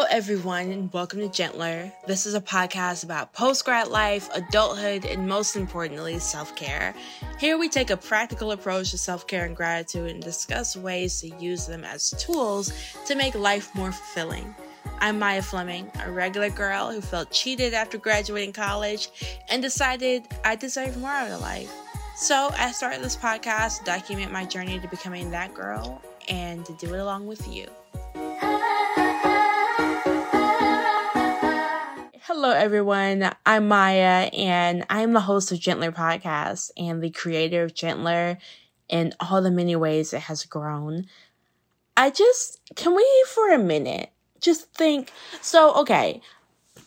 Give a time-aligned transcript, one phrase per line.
[0.00, 1.92] Hello, everyone, and welcome to Gentler.
[2.06, 6.94] This is a podcast about post grad life, adulthood, and most importantly, self care.
[7.38, 11.28] Here we take a practical approach to self care and gratitude and discuss ways to
[11.36, 12.72] use them as tools
[13.04, 14.54] to make life more fulfilling.
[15.00, 19.10] I'm Maya Fleming, a regular girl who felt cheated after graduating college
[19.50, 21.70] and decided I deserved more out of life.
[22.16, 26.72] So I started this podcast to document my journey to becoming that girl and to
[26.72, 27.66] do it along with you.
[32.32, 33.28] Hello, everyone.
[33.44, 38.38] I'm Maya, and I'm the host of Gentler Podcast and the creator of Gentler
[38.88, 41.06] in all the many ways it has grown.
[41.96, 45.10] I just, can we for a minute just think?
[45.40, 46.20] So, okay,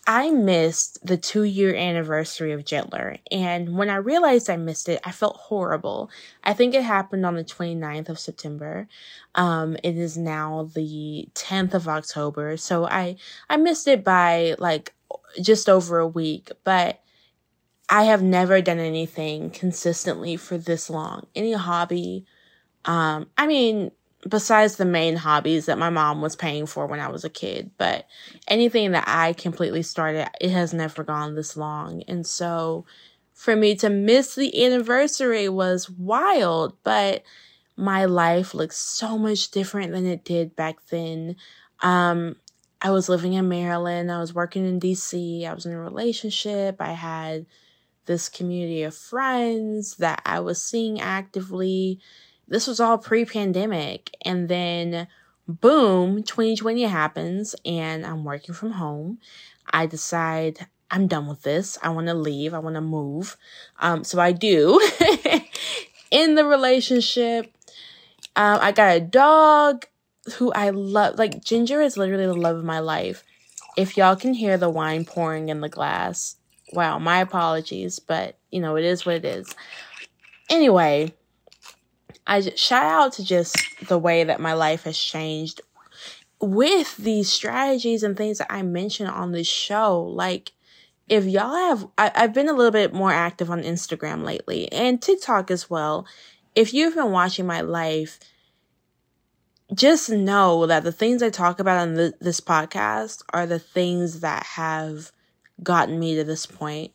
[0.06, 5.02] I missed the two year anniversary of Gentler, and when I realized I missed it,
[5.04, 6.10] I felt horrible.
[6.42, 8.88] I think it happened on the 29th of September.
[9.34, 13.16] Um, it is now the 10th of October, so I,
[13.50, 14.94] I missed it by like
[15.40, 17.00] just over a week, but
[17.88, 21.26] I have never done anything consistently for this long.
[21.34, 22.24] Any hobby.
[22.84, 23.90] Um, I mean,
[24.28, 27.70] besides the main hobbies that my mom was paying for when I was a kid,
[27.76, 28.06] but
[28.48, 32.02] anything that I completely started, it has never gone this long.
[32.08, 32.86] And so
[33.34, 37.22] for me to miss the anniversary was wild, but
[37.76, 41.36] my life looks so much different than it did back then.
[41.80, 42.36] Um,
[42.84, 44.12] I was living in Maryland.
[44.12, 45.46] I was working in DC.
[45.46, 46.82] I was in a relationship.
[46.82, 47.46] I had
[48.04, 51.98] this community of friends that I was seeing actively.
[52.46, 54.10] This was all pre pandemic.
[54.22, 55.08] And then,
[55.48, 59.18] boom, 2020 happens and I'm working from home.
[59.72, 61.78] I decide I'm done with this.
[61.82, 62.52] I want to leave.
[62.52, 63.38] I want to move.
[63.80, 64.78] Um, so I do.
[66.10, 67.50] in the relationship,
[68.36, 69.86] um, I got a dog
[70.36, 71.18] who I love.
[71.18, 73.22] Like, Ginger is literally the love of my life.
[73.76, 76.36] If y'all can hear the wine pouring in the glass,
[76.72, 79.54] wow, my apologies, but you know, it is what it is.
[80.48, 81.12] Anyway,
[82.26, 83.56] I just, shout out to just
[83.88, 85.60] the way that my life has changed
[86.40, 90.02] with these strategies and things that I mentioned on this show.
[90.02, 90.52] Like,
[91.08, 95.00] if y'all have, I, I've been a little bit more active on Instagram lately and
[95.00, 96.06] TikTok as well.
[96.54, 98.20] If you've been watching my life,
[99.72, 104.44] just know that the things I talk about on this podcast are the things that
[104.44, 105.10] have
[105.62, 106.92] gotten me to this point.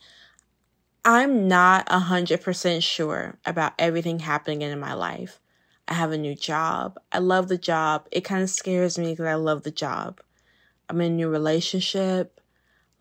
[1.06, 5.40] I'm not a hundred percent sure about everything happening in my life.
[5.88, 7.00] I have a new job.
[7.12, 8.08] I love the job.
[8.12, 10.22] It kind of scares me because I love the job.
[10.90, 12.42] I'm in a new relationship.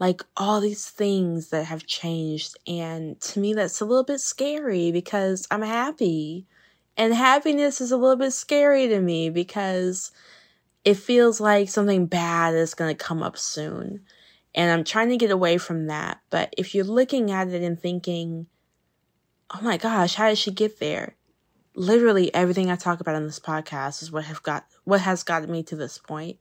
[0.00, 2.56] Like all these things that have changed.
[2.66, 6.46] And to me, that's a little bit scary because I'm happy.
[6.98, 10.10] And happiness is a little bit scary to me because
[10.84, 14.00] it feels like something bad is going to come up soon.
[14.52, 16.20] And I'm trying to get away from that.
[16.28, 18.48] But if you're looking at it and thinking,
[19.54, 21.14] oh my gosh, how did she get there?
[21.74, 25.52] Literally everything I talk about on this podcast is what have got what has gotten
[25.52, 26.38] me to this point.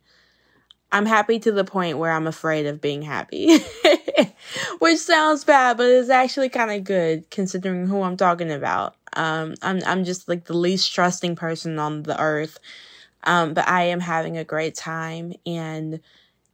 [0.91, 3.59] I'm happy to the point where I'm afraid of being happy.
[4.79, 8.95] Which sounds bad, but it's actually kind of good considering who I'm talking about.
[9.17, 12.59] Um, I'm I'm just like the least trusting person on the earth.
[13.23, 15.99] Um, but I am having a great time and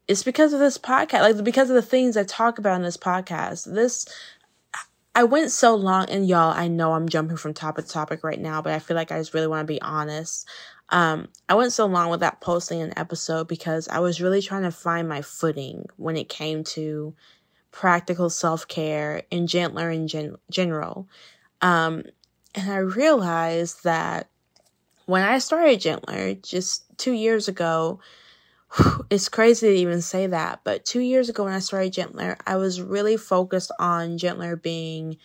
[0.08, 2.98] it's because of this podcast, like because of the things I talk about in this
[2.98, 3.72] podcast.
[3.74, 4.06] This
[5.16, 8.40] I went so long and y'all, I know I'm jumping from topic to topic right
[8.40, 10.48] now, but I feel like I just really want to be honest.
[10.90, 14.72] Um, I went so long without posting an episode because I was really trying to
[14.72, 17.14] find my footing when it came to
[17.72, 21.08] practical self care and gentler in gen- general.
[21.62, 22.04] Um,
[22.56, 24.30] and I realized that
[25.06, 28.00] when I started Gentler just two years ago,
[29.10, 32.56] it's crazy to even say that, but two years ago when I started Gentler, I
[32.58, 35.18] was really focused on Gentler being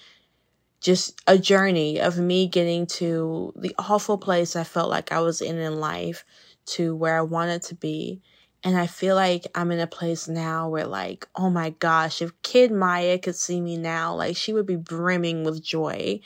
[0.80, 5.40] just a journey of me getting to the awful place I felt like I was
[5.40, 6.24] in in life
[6.66, 8.20] to where I wanted to be.
[8.64, 12.32] And I feel like I'm in a place now where, like, oh my gosh, if
[12.42, 16.20] Kid Maya could see me now, like, she would be brimming with joy.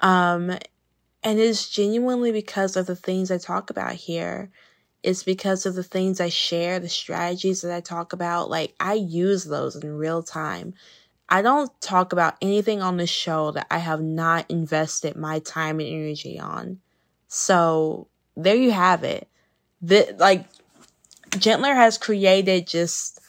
[0.00, 0.50] Um,
[1.22, 4.50] and it's genuinely because of the things I talk about here.
[5.02, 8.50] It's because of the things I share, the strategies that I talk about.
[8.50, 10.74] Like, I use those in real time.
[11.28, 15.80] I don't talk about anything on this show that I have not invested my time
[15.80, 16.80] and energy on.
[17.28, 19.28] So, there you have it.
[19.80, 20.46] The, like,
[21.38, 23.20] Gentler has created just,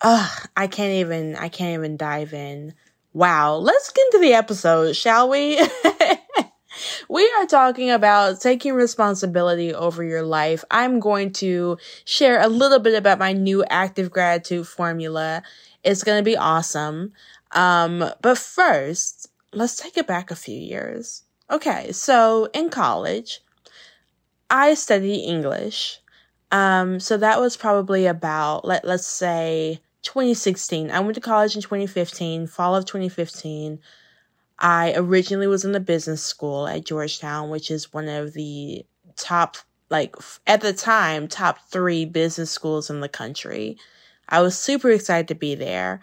[0.00, 2.74] uh, I can't even, I can't even dive in.
[3.14, 3.58] Wow.
[3.58, 5.56] Let's get into the episode, shall we?
[7.08, 10.64] we are talking about taking responsibility over your life.
[10.68, 15.44] I'm going to share a little bit about my new active gratitude formula.
[15.84, 17.12] It's going to be awesome.
[17.52, 21.22] Um, but first, let's take it back a few years.
[21.48, 23.42] Okay, so in college,
[24.50, 26.00] I studied English.
[26.50, 30.90] Um, so that was probably about let let's say 2016.
[30.90, 33.80] I went to college in 2015, fall of 2015.
[34.58, 38.86] I originally was in the business school at Georgetown, which is one of the
[39.16, 39.56] top,
[39.90, 40.14] like
[40.46, 43.76] at the time, top three business schools in the country.
[44.28, 46.00] I was super excited to be there.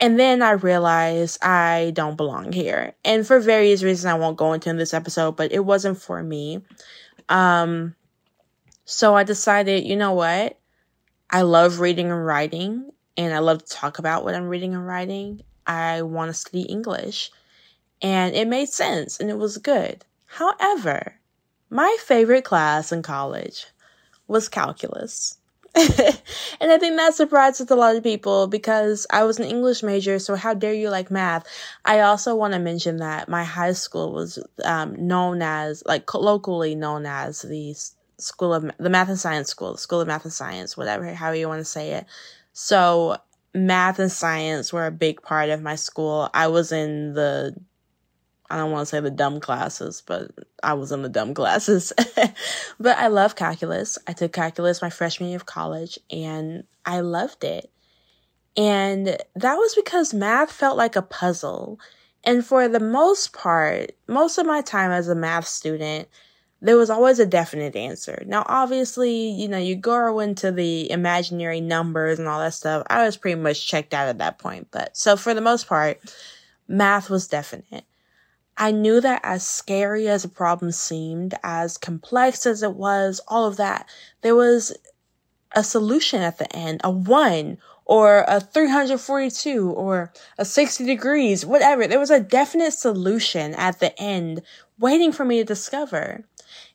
[0.00, 2.94] And then I realized I don't belong here.
[3.04, 6.22] And for various reasons I won't go into in this episode, but it wasn't for
[6.22, 6.62] me.
[7.28, 7.96] Um,
[8.84, 10.58] so I decided, you know what?
[11.30, 14.86] I love reading and writing, and I love to talk about what I'm reading and
[14.86, 15.42] writing.
[15.66, 17.32] I want to study English.
[18.00, 20.04] And it made sense and it was good.
[20.26, 21.16] However,
[21.68, 23.66] my favorite class in college
[24.28, 25.36] was calculus.
[25.74, 30.18] and I think that surprises a lot of people because I was an English major,
[30.18, 31.44] so how dare you like math?
[31.84, 36.74] I also want to mention that my high school was um, known as, like, locally
[36.74, 37.74] known as the
[38.18, 41.36] School of the Math and Science School, the School of Math and Science, whatever, however
[41.36, 42.06] you want to say it.
[42.60, 43.16] So,
[43.54, 46.28] math and science were a big part of my school.
[46.34, 47.54] I was in the
[48.50, 51.92] I don't want to say the dumb classes, but I was in the dumb classes.
[52.80, 53.96] but I love calculus.
[54.08, 57.70] I took calculus my freshman year of college and I loved it.
[58.56, 61.78] And that was because math felt like a puzzle.
[62.24, 66.08] And for the most part, most of my time as a math student,
[66.60, 68.22] there was always a definite answer.
[68.26, 72.84] Now, obviously, you know, you go into the imaginary numbers and all that stuff.
[72.88, 74.68] I was pretty much checked out at that point.
[74.70, 76.00] But so for the most part,
[76.66, 77.84] math was definite.
[78.56, 83.46] I knew that as scary as a problem seemed, as complex as it was, all
[83.46, 83.88] of that,
[84.22, 84.76] there was
[85.52, 91.86] a solution at the end, a one or a 342 or a 60 degrees, whatever.
[91.86, 94.42] There was a definite solution at the end
[94.78, 96.24] waiting for me to discover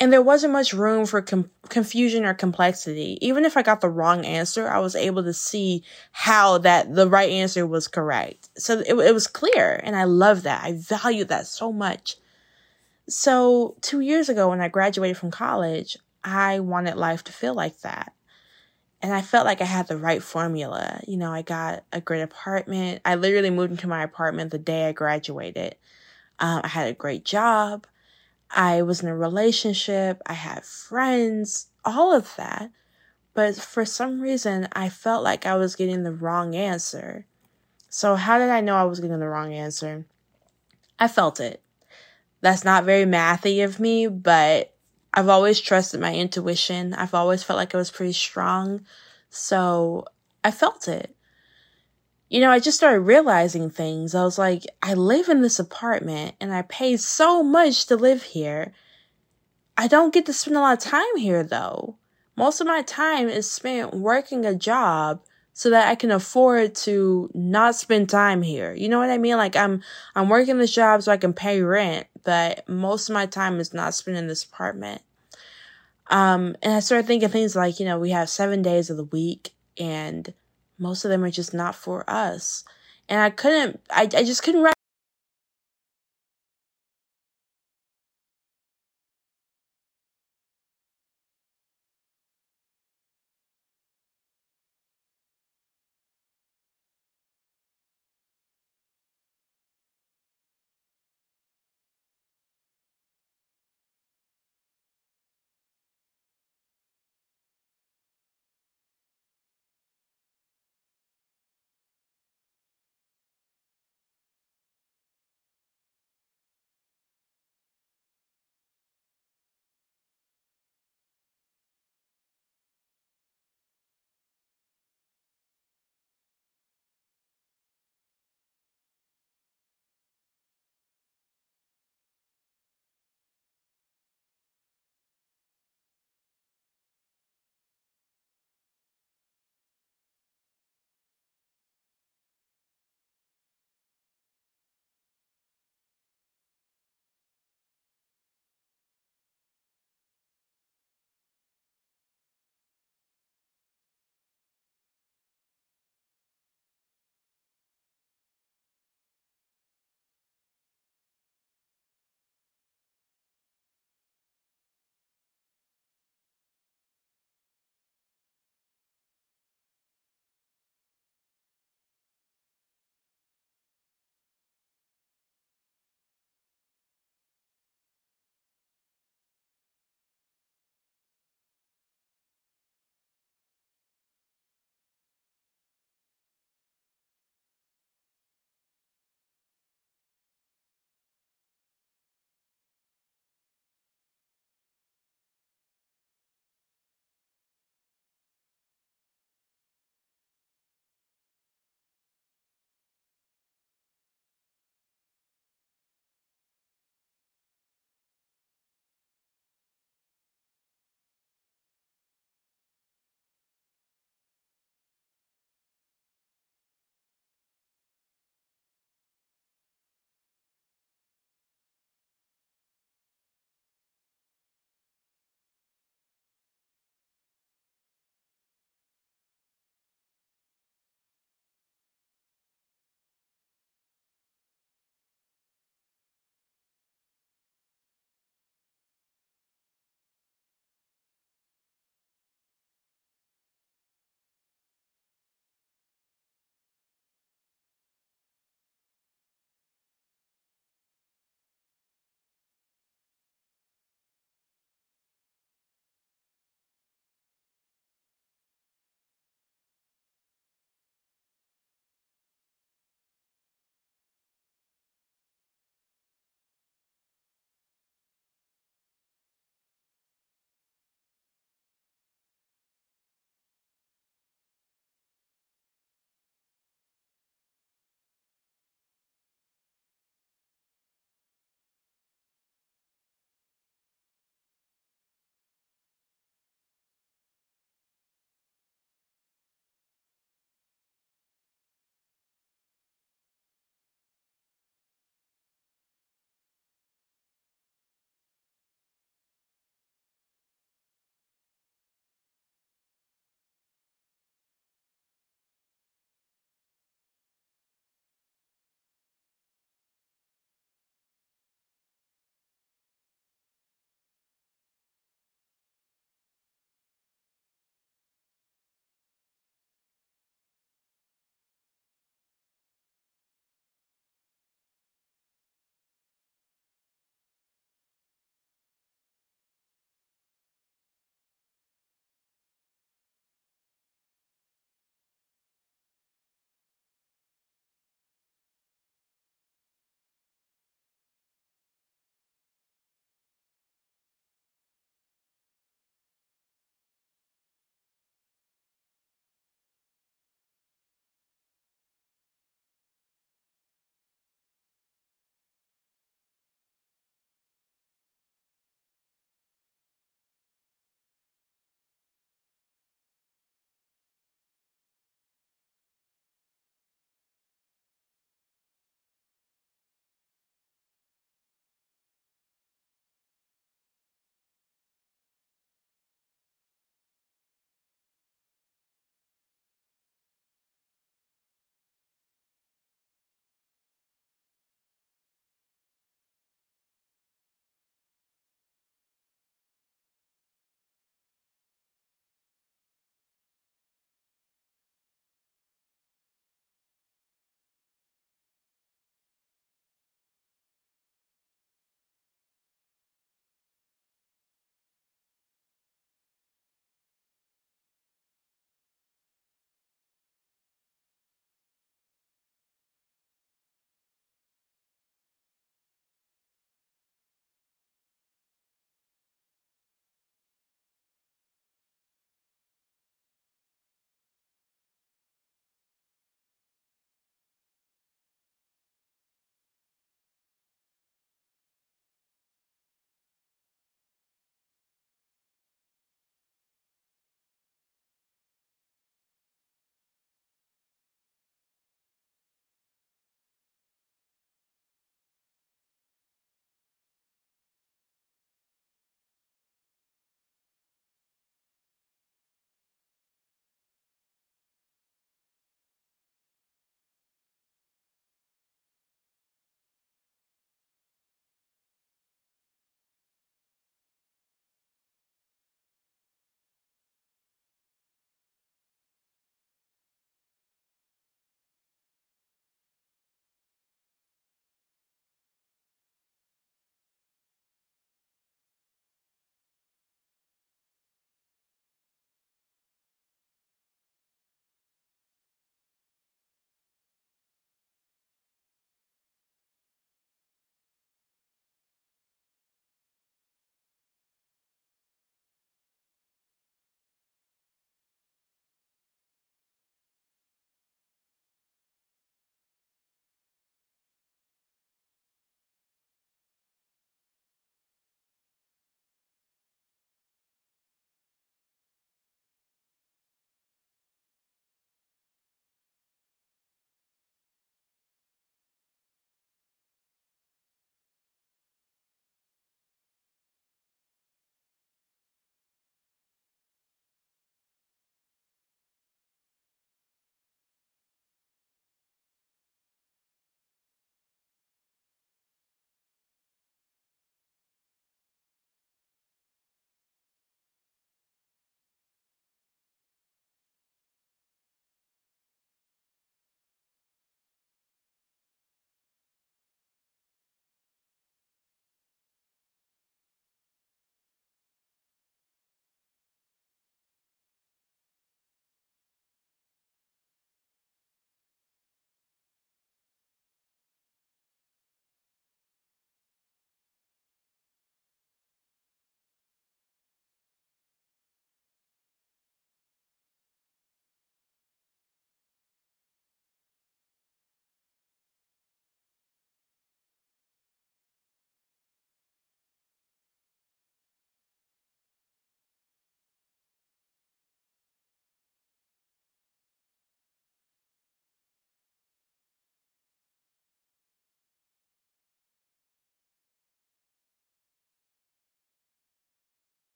[0.00, 3.16] and there wasn't much room for com- confusion or complexity.
[3.20, 7.08] Even if I got the wrong answer, I was able to see how that the
[7.08, 8.48] right answer was correct.
[8.56, 10.64] So it, it was clear, and I love that.
[10.64, 12.16] I value that so much.
[13.08, 17.80] So two years ago, when I graduated from college, I wanted life to feel like
[17.80, 18.12] that.
[19.02, 21.00] And I felt like I had the right formula.
[21.06, 23.02] You know, I got a great apartment.
[23.04, 25.76] I literally moved into my apartment the day I graduated.
[26.38, 27.86] Um, I had a great job.
[28.50, 32.70] I was in a relationship, I had friends, all of that.
[33.34, 37.26] But for some reason, I felt like I was getting the wrong answer.
[37.88, 40.06] So, how did I know I was getting the wrong answer?
[40.98, 41.62] I felt it.
[42.40, 44.74] That's not very mathy of me, but
[45.12, 46.94] I've always trusted my intuition.
[46.94, 48.84] I've always felt like I was pretty strong.
[49.30, 50.04] So,
[50.44, 51.13] I felt it
[52.34, 54.12] you know, I just started realizing things.
[54.12, 58.24] I was like, I live in this apartment and I pay so much to live
[58.24, 58.72] here.
[59.78, 61.96] I don't get to spend a lot of time here though.
[62.34, 65.22] Most of my time is spent working a job
[65.52, 68.74] so that I can afford to not spend time here.
[68.74, 69.36] You know what I mean?
[69.36, 69.80] Like I'm
[70.16, 73.72] I'm working this job so I can pay rent, but most of my time is
[73.72, 75.02] not spent in this apartment.
[76.08, 79.04] Um, and I started thinking things like, you know, we have seven days of the
[79.04, 80.34] week and
[80.78, 82.64] most of them are just not for us.
[83.08, 84.73] And I couldn't, I, I just couldn't wrap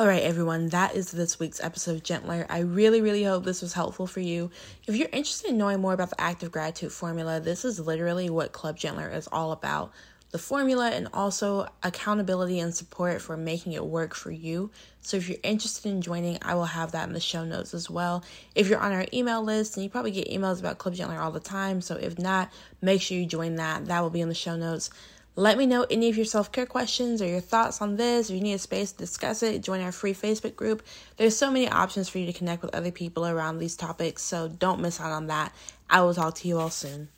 [0.00, 2.46] All right, everyone, that is this week's episode of Gentler.
[2.48, 4.50] I really, really hope this was helpful for you.
[4.86, 8.52] If you're interested in knowing more about the active gratitude formula, this is literally what
[8.52, 9.92] Club Gentler is all about
[10.30, 14.70] the formula and also accountability and support for making it work for you.
[15.02, 17.90] So if you're interested in joining, I will have that in the show notes as
[17.90, 18.24] well.
[18.54, 21.30] If you're on our email list, and you probably get emails about Club Gentler all
[21.30, 23.84] the time, so if not, make sure you join that.
[23.84, 24.88] That will be in the show notes.
[25.36, 28.28] Let me know any of your self care questions or your thoughts on this.
[28.28, 30.82] If you need a space to discuss it, join our free Facebook group.
[31.16, 34.48] There's so many options for you to connect with other people around these topics, so
[34.48, 35.54] don't miss out on that.
[35.88, 37.08] I will talk to you all soon.